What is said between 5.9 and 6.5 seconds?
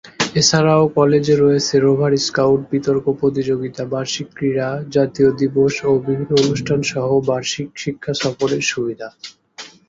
বিভিন্ন